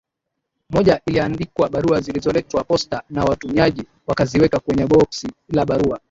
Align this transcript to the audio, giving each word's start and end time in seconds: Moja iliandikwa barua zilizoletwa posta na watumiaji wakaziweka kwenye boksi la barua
Moja 0.69 1.01
iliandikwa 1.05 1.69
barua 1.69 2.01
zilizoletwa 2.01 2.63
posta 2.63 3.03
na 3.09 3.23
watumiaji 3.23 3.85
wakaziweka 4.07 4.59
kwenye 4.59 4.85
boksi 4.85 5.27
la 5.49 5.65
barua 5.65 5.99